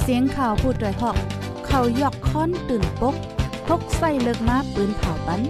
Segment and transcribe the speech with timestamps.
[0.00, 1.16] เสียงข่าวพูดด้วยหอก
[1.66, 3.14] เขายอกค้อนตื่นปก
[3.66, 5.40] พกใส่เลิกมาปืนเผาปัน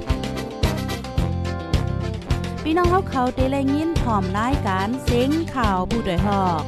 [2.62, 6.62] พี่น้องเขาเขาเตะแลยินพร้อมรายการเสียงข่าวผู้ด้วยหอก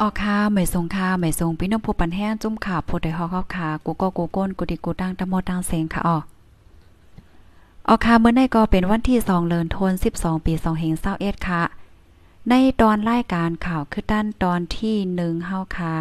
[0.00, 6.18] ออค่ะไม่ทรงค่ะไม่ทรงพี่น้องผู้ปันแห้งจุ่มขาโพดได้ฮอกค่ะกูก็กูก้นกูดิกูตั้งตะโมตั้งเสงค่ะออ
[7.88, 11.62] ออค่ะเมื่อในก็เป็นวันที่2เลินทน12 ปี2เฮง21ค่ะ
[12.48, 15.94] ในตอนรายการข่าวคือด้านตอนที่1เฮาค่ะ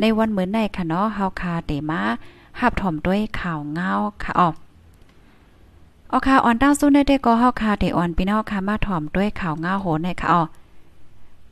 [0.00, 2.00] ในวันเหมือนในค่ะเนาะเฮาค่ะเตมา
[2.60, 4.50] หับถ่อมด้วยข่าวเงาค่ะออ
[6.12, 10.42] ออค่ะออนตั้งสู้ในได้ก็เฮาค่ะเตออนพี่น้องค่ะมาถ่อมด้วยข่าวเงาโหในค่ะออ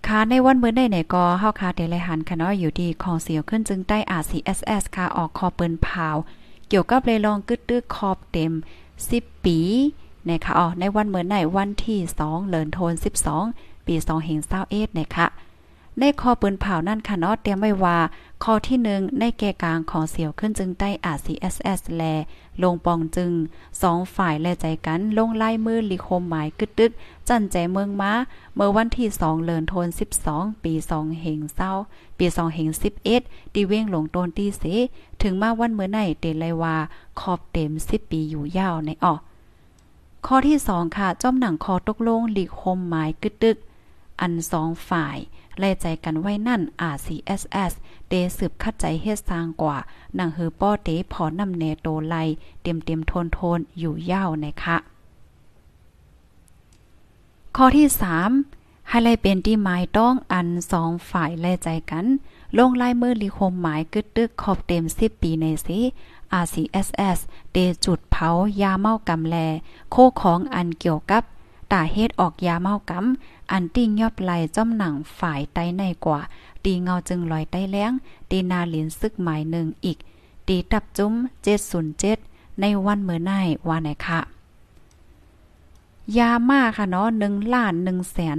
[0.08, 6.16] ค่ะในวันเมื่อได้ไหนก็เฮาค่ะเดลหันค่ะเนาะอยู่ดีของเสียวขึ้นจึงได้ RCSS ค่ะออกคอเปิ้นพาว
[6.68, 8.52] เกี่ยวกับเลยลองกึดตึกขอบเต็ม
[8.98, 9.58] 10 ปี
[10.28, 12.92] นะคะอ๋อในวันเมื่อไหนวันที่ 2เลินโทน
[13.40, 14.38] 12 ปี2เฮง
[14.70, 15.26] 21นะคะ
[16.00, 17.98] ในคอปืนเผานั่นค่ะเนาะเตรียมไว้ว่า
[18.44, 22.02] ข้อที่1ในแก่กลางของเสียวขึ้นจึงใต้ RCSS แล
[22.62, 23.32] ลงปองจึง
[23.82, 26.90] สองฝ่ายแลใจกัน ลงไลายมือลิคมหมายกึดตึก
[27.28, 28.12] จันใจเมืองม้า
[28.54, 29.88] เมื่อวันที่2เลินโทน
[30.26, 31.72] 12ปี2เหงเศร้า
[32.18, 32.68] ปี2เหง
[33.12, 34.62] 11ตีเว้งหลงโตนตีเส
[35.22, 36.76] ถึงมาวันเมื่อไหนเตไลว่า
[37.20, 39.20] ขอบเต็ม10ปีอยู่ยาวในออก
[40.26, 43.56] ข้อที่2ค่ะ จ้อมหนังคอตกลงลิโคมหมายกึดตึก
[44.20, 45.18] อันสองฝ่าย
[45.58, 46.60] แลใจกันไว้นั่น
[46.94, 47.72] RCSS
[48.08, 49.76] เดสืบคัดใจเฮ็ดสร้างกว่า
[50.14, 52.16] หนังหือป้อเตพอนำแนโตไล
[52.62, 54.76] เต็มเต็มทนทนอยู่ยาวนะคะ
[57.56, 57.88] ข้อที่
[58.34, 62.06] 3 ให้ไลเป็นที่หมายต้องอันสองฝ่ายแลใจกัน
[62.58, 65.78] ลงลายมือลิคมหมายกึดตึกขอบเต็ม 10 ปีในสิ
[66.42, 67.18] RCSS
[67.52, 68.28] เดจุดเผา
[68.60, 69.36] ยาเมากำแล
[69.90, 71.22] โคของอันเกี่ยวกับ
[71.72, 76.20] ตาเฮ็ดออกยาเมากำอันติ้งยอบไหลจ้อมหนังฝ่ายใต้ในกว่า
[76.64, 77.92] ตีเงาจึงลอยใต้แล้ง
[78.30, 79.98] ตีนาหลินซึกหมายหนึ่งอีก
[80.48, 81.14] ตีตับจุ้ม
[81.86, 83.32] 707ในวันเมื่อไน
[83.68, 84.20] ว่าไหนคะ
[86.18, 88.38] ยามาค่ะเนาะ1ล้าน1แสน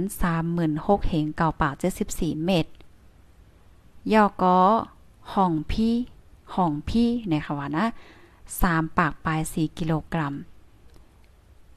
[0.52, 1.74] 36,000เหงเก่าปาก
[2.08, 2.66] 74เม็ด
[4.12, 4.58] ยอกอ
[5.32, 5.94] ห้องพี่
[6.54, 7.86] ห้องพี่นะคะว่านะ
[8.42, 10.34] 3ปากปลาย4กิโลกรัม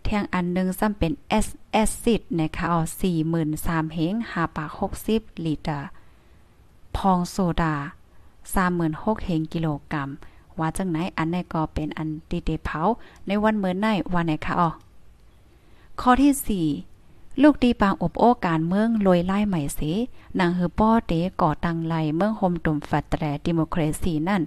[0.06, 2.80] ทียงอันนึงซ้ำเป็นแอสแอซิดนะคะเอา
[3.38, 4.70] 43,000เฮง5ปาก
[5.08, 5.74] 60 ลิตร
[6.96, 7.76] พองโซดา
[8.50, 10.10] 36,000เฮงกิโลกรัม
[10.60, 12.82] ว่าจังไหนอันไหนก็เป็นอันตีเตเผา
[13.28, 14.70] ในวันเมื่อไหนวันไหนคะอ๋อ
[16.02, 19.80] ข้อที่ 4 ลูกดีปางอบโอการเมืองลอยไล่ใหม่เส
[20.40, 24.42] นางฮือป้อเตก่อตังไลเมืองโฮมตุ่มฟัดแตรดิโมครซีนั่น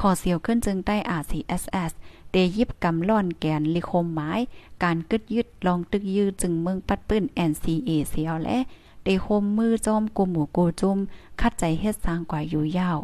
[0.00, 1.92] ขอเสียวขึ้นจึงได้ RCSS เอสเอส
[2.34, 4.40] ตยิบกำล่อนแกนลิคมหมาย
[4.82, 8.58] การกึดยึดลองตึกยืดจึงเมืองปัดปื้น NCA เสียวและ
[9.04, 10.98] เดโฮมมือจอมกุมหมูกูจุม
[11.40, 12.98] คัดใจเฮ็ดสร้างกว่าอยู่ยาว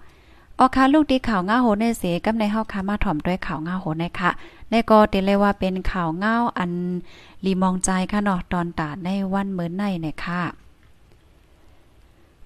[0.58, 4.30] ออค่ะลูกดีข่าวง่าโหในเสกับในเฮาค่ะมาถ่อมด้วยข่าวง่าโหในค่ะ
[4.70, 6.72] ในก็เตเลยว่าเป็นข่าวง่าอัน
[7.44, 10.42] ลีมองใจค่ะเนาะตอนตาในวันเมื่อในเนี่ยค่ะ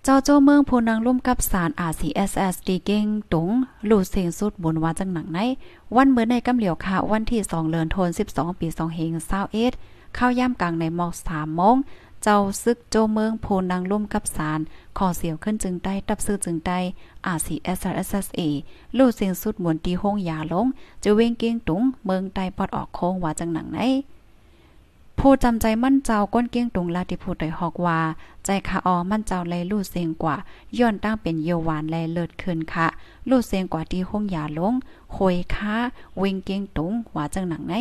[0.02, 3.48] เจ้าโจ้เมืองพูนังร่วมกับสาร RCSS ดีเก่งตุง
[3.88, 5.38] ลู่เสียงสุดบุญว่าจังหนังใน
[5.96, 8.18] วันเมื่อในกำเหลียวค่ะ วันที่ 2 เดือนธันวาค
[8.48, 9.10] ม12 ปี2เฮง
[9.62, 11.76] 21เข้าย่ำกลางในหมอก3โมง
[12.22, 14.60] เจ้าซึกโจเมืองโพนังร่วมกับสาร
[14.98, 16.78] ขอเสียวขึ้นจึงได้ตับซื้อจึงได้
[17.36, 18.40] RCSSA
[18.96, 20.66] ลู่เสียงสุดหมวนตีห้องยาลง
[21.02, 23.80] จะเว้งเกียงตุงเมืองใต้ปอดออกโค้งว่าจังหนังไหน
[25.18, 28.00] ผู้จำใจมั่นเจ้าก้นเกี้ยงตุงลาติพูดได้ฮอกว่า
[28.44, 30.36] ใจคาออมั่นเจ้าไลลู่เสียงกว่า
[30.78, 32.86] ย้อนตั้งเป็นเยวานแลเลิศขึ้นค่ะ
[33.28, 34.74] ลูกเสียงกว่าที่ห้องยาลง
[35.16, 35.74] หอยค้า
[36.18, 37.74] เวงเกียงตุงว่าจังหนังไหน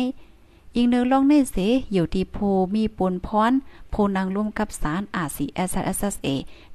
[0.78, 1.56] อีกหนึ่งลองในเส
[1.92, 3.52] อยู่ที่ภูมีปุนพร
[3.92, 6.28] ภูนางร่วมกับสารอาซีเอสเอสเอ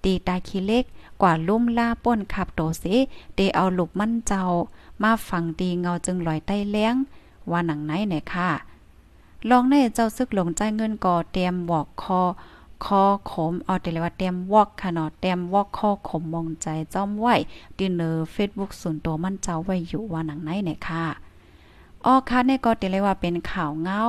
[0.04, 0.84] ตีตาคีเล็ก
[1.22, 2.84] กว่าลุ่มล่าป้นขับโตเส
[3.36, 4.44] เดเอาหลูกมั่นเจ้า
[5.02, 6.96] มาฝังดีเงาจึงลอยใต้แล้ง
[7.52, 8.50] ว่าหนังไหนเนี่ยค่ะ
[9.50, 12.22] ลองในเจ้าซึกหลงใจเงินก่อเตรียมบอกคอ
[12.86, 17.26] คอขมเอาแต่เลยว่าเต็มวอกค่ะเนาะเต็มวอกคอขมมองใจจ้อมไหว
[17.78, 21.06] ดินเนอร์ Facebook ส่วนตัวมั่นเจ้าไว้อยู่ว่าหนังไหนเนี่ยค่ะ
[22.06, 24.02] ออค่ะในก็เตเลยว่าเป็นข่าวเงา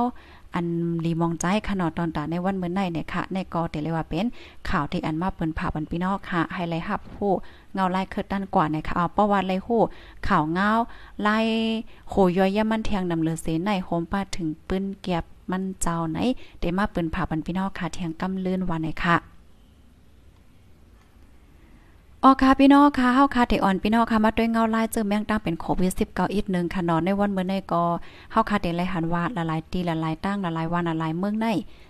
[0.55, 0.67] อัน
[1.05, 4.25] รีมองใจขนาดตอนตาในวันเมื่อไหนเนี่ยค่ะ ในกอเตเลยว่าเป็น
[4.69, 7.31] ข่าวที่อันมาเปิ้นผ่าบันพี่น้องค่ะ ให้ไลท์ฮับผู้
[7.73, 9.81] เงาไล่เคิดด้านกว่าเนี่ยค่ะเอาประวัติไล่ฮู้
[10.27, 10.69] ข่าวเงา
[11.21, 11.37] ไล่
[12.09, 16.17] โหย่อยยมันแทงนำเลือเสในโฮมป้าถึงปืนเก็บมันเจ้าไหน
[16.59, 19.32] ได้มาเปิ้นผ่าบันพี่น้องค่ะเทียงกำลื่นวันไหนค่ะ
[22.25, 27.83] ออค่ะพี่น้องค่ะเฮาค่ะที่อ่อนพี่น้องค่ะมาด้วยเงาลายเจอแมงตั้งเป็นโควิด19อีกนึงค่ะนอนในวันเมื่อในก็
[28.31, 31.47] เฮาค่ะได้ไลหันว่าละลายตีละลายตั้งละลายวันละลายเมืองใน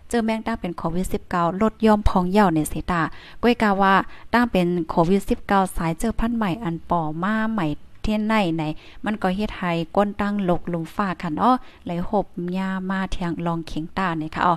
[0.10, 3.02] เจอแมงตั้งเป็นโควิด19ลดยอมพองเย่าในเสตา
[3.44, 3.94] ก้อยกาว่า
[4.34, 7.66] ตั้งเป็นโควิด19สายเจอพันใหม่อันป่อมาใหม่
[8.02, 8.64] เทียนในไหน
[9.06, 11.56] มันก็เฮ็ดให้ก้นตั้งหลกลุมฟ้าค่ะเนาะ
[11.86, 12.26] ไหลหบ
[12.58, 14.56] ยามาเทียงลองเข็งตาเนี่ยค่ะอ๋อ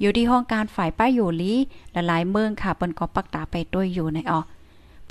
[0.00, 1.52] อยู่ที่ห้องการฝ่ายป้ายอยู่ลี
[1.94, 4.40] ละลายเมืองค่ะเปิ้นก็ปักตาไปด้วยอยู่ในอ๋อ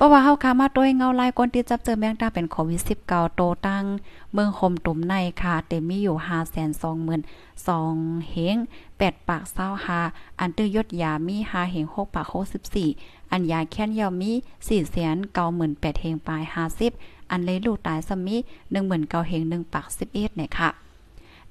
[0.00, 3.84] เพราะว่าเฮาคามาโดยเงาลายคนที่จับเจอแมงดาเป็นโควิด19โตตั้ง
[4.32, 6.16] เมืองคมตุ่มในค่ะเต็มมีอยู่
[7.16, 8.56] 520,000เฮง
[8.88, 9.42] 8ปาก
[9.92, 12.26] 25อันตื้อยศยามี5เฮง6ปาก
[12.78, 14.32] 64อันยาแค้นยาวมี
[14.66, 15.16] 4แสน
[15.58, 16.42] 98เฮงปลาย
[16.86, 18.36] 50อันเลยลูกตายซะมี
[18.80, 20.70] 19,000เฮง1ปาก11เนี่ยค่ะ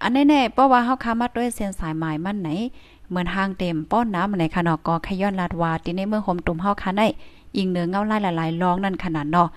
[0.01, 2.49] อันแน่ๆเพราะว่าเฮาคามาด้วยเส้นสายหมายมันไหน
[3.09, 7.07] เหมือนห้างเต็มป้อนน้ำในคะนอกอขย้อนลาดวาที่ในเมืองคมตุ่มเฮาคาได้
[7.55, 9.49] อิงเนื้อเงาไล่หลายๆร้องนั่นขนาดเนาะ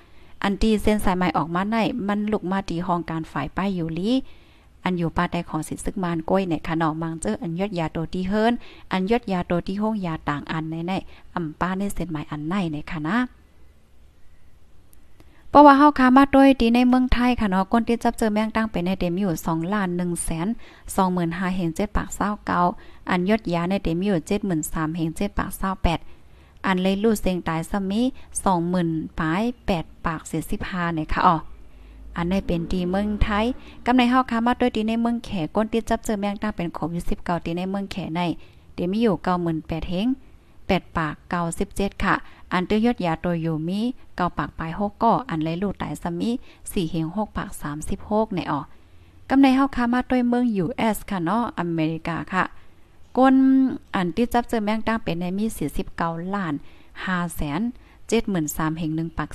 [0.42, 1.76] อันตีเส้นสายไม้ออกมาใน
[2.08, 4.10] มันลุกมาตีห้องการฝ่ายป้ายอยู่ลี
[4.84, 8.52] อันอยู่ปาแต่ของสิซึกมานก้อยในขนอมังเจออันยอดยาโตที่เฮิรน
[8.92, 10.92] อันยอดยาโตที่ห้องยาต่างอันในใน
[11.34, 13.18] อำป้าในเส้นไม้อันในในค่ะนะ
[15.50, 20.48] เพราะว่าเฮาคามาด้วยดีในเมืองไทยค่ะเนาะคนที่จับเจอแมงตั้งเป็นในเต็มอยู่2ล้าน1แสน
[21.02, 22.08] 25,000เฮง7ปาก
[22.58, 24.16] 29อันยอดยาในเต็มอยู่
[24.62, 25.50] 73,000เฮง7ปาก
[25.88, 26.21] 28
[26.66, 28.02] อันเลยลูดเสียงตายซะมี
[28.60, 29.42] 20,000ปลาย
[29.76, 30.20] 8ปาก
[30.58, 31.36] 45เนี่ยค่ะอ๋อ
[32.16, 33.46] อันนี้เป็นดีเมืองไทย
[33.86, 38.20] กำในเฮาค้ามาด้วยดีในเมืองแขก้นติดจับเจอแมงตาเป็นโควิด19ตีในเมืองแขใน
[38.74, 39.14] เดี๋ยวมีอยู่
[39.52, 40.06] 98เฮง
[40.50, 41.14] 8ปาก
[41.64, 42.14] 97ค่ะ
[42.52, 46.30] อันตื้อยอดยาตัวอยู่มี9ปากปลาย6ก็อันเลยลูดตายซะมี
[46.60, 47.50] 4เฮง6ปาก
[47.92, 48.60] 36ในอ๋อ
[49.30, 52.44] กำในเฮาค้ามาด้วยเมือง US ค่ะเนาะอเมริกาค่ะ
[53.18, 53.34] ก้น
[53.94, 55.44] อันที่จับเจอแมงตั้งเป็นในมี
[55.90, 56.54] 49ล้าน
[56.96, 57.60] 5แสน
[58.20, 59.30] 73,000แห่ง1ปัก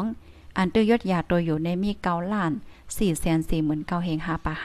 [0.00, 2.52] 22อันตื้อยศยาตัวอยู่ในมี9ล้าน
[2.86, 3.38] 4แสน
[3.72, 4.56] 49,000แห่ง5ปัก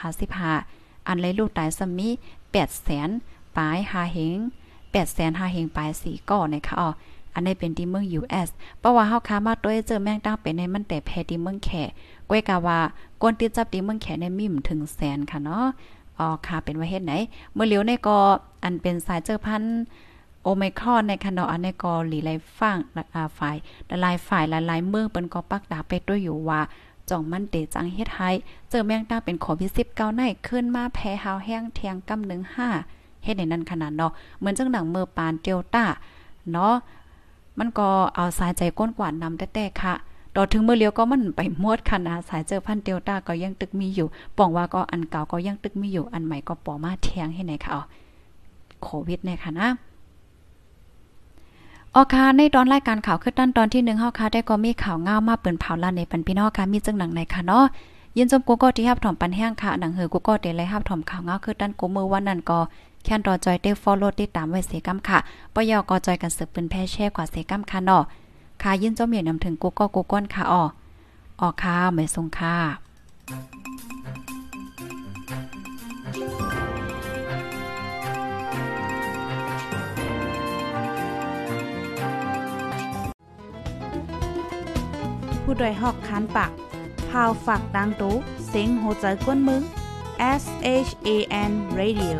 [0.48, 2.08] 55อันเลยลูกตายซะมี
[2.46, 3.08] 8แสน
[3.56, 4.36] ปลาย5แห่ง
[4.74, 6.88] 8แสน5แห่งปลาย4ก่อนะคะอ๋อ
[7.34, 8.48] อันนี้เป็นที่เมือง US
[8.78, 11.90] เพราะว่าเฮาค้ามาตัวเจอแม่งตั้งเป็นในมันแต่แพ้ที่เมืองแขก
[12.28, 12.78] ก้วยกาว่า
[13.22, 15.66] ก้นที่จับที่เมืองแขกในมีมถึงแสนค่ะเนาะ
[16.20, 17.14] อ๋อค่ะเป็นว่าเฮ็ดไหน
[17.54, 18.18] เมื่อเลียวในก็
[18.62, 19.62] อันเป็นสายเจอพัน
[20.42, 22.76] โอไมครอนในคันดออันในกอหลีไลฟัง
[23.14, 23.56] อ่าฝ่าย
[23.90, 26.60] ละลายฝ่ายละลายเมืองเปิ้นก็ปักดาไปด้วยอยู่ว่า
[27.08, 28.30] จ่องมันเตจังเฮ็ดให้
[28.70, 32.68] เจอแมงดาเป็นขอพิสิบเก้าในขึ้นมาแพ้หาวแห้งเทียงกำหนึ่งห้า
[33.24, 35.84] เฮ็ดในนั้นขนาดเนาะเหมือนจังหนังเมือปานเดลต้า
[36.52, 36.74] เนาะ
[37.58, 39.94] มันก็เอาสายใจก้นกว่านำแต่ๆค่ะ
[40.36, 44.06] ต่อถึงเมื่อเลี้ยวก็มันไปมวดค่ะนะสายเจอพันเดลต้าก็ยังตึกมีอยู่
[44.36, 47.72] ป้องว่าก็อันเก่าก็ยังตึกมีอยู่อันใหม่ก็ปอมาแทงให้ไหนค่ะ
[48.82, 49.68] โควิดเนี่ยค่ะนะ
[51.94, 57.64] ออคาในตอนรายการข่าวคือตั้นตอนที่1เฮาค่ะได้ก็มีข่าวง่ามาเปิ้นเผาลั่นในปันพี่น้องค่ะมีจังหนังในค่ะเนาะ
[58.16, 62.58] ยินจมกูก็ที่ฮับถอมปันแห้งค่ะหนังเหือกูก็เตเลยฮับถอมข่าวง่าคือตั้นกูมือวันนั้นก็
[63.04, 65.18] แค่นรอจอยได้ฟอลโล่ติดตามไว้เสกำค่ะ
[65.54, 68.02] ปยอก็จอยกันสืบปืนแพ่แช่กว่าเสกำค่ะเนาะ
[68.62, 70.62] ค่ะยินจมเหมียนำถึงกูก็กูก้นค่ะอ๋อ
[71.40, 72.56] ออกค่ะไม่ทรงค่ะ
[85.42, 86.50] ผู้ดยหอกคานปาก
[87.10, 88.14] พาวฝากดังตู้
[88.48, 89.62] เซ็งโหใจกวนมึง
[90.42, 90.44] S
[90.86, 91.08] H A
[91.50, 92.18] N Radio